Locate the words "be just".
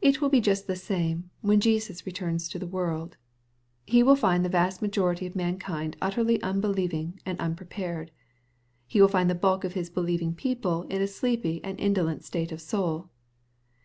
0.28-0.66